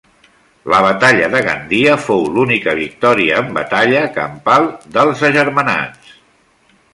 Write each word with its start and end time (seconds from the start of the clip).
La 0.73 0.77
batalla 0.83 1.27
de 1.33 1.41
Gandia 1.47 1.97
fou 2.05 2.25
l'única 2.37 2.73
victòria 2.79 3.37
en 3.43 3.53
batalla 3.59 4.01
campal 4.17 4.67
dels 4.97 5.23
agermanats. 5.31 6.11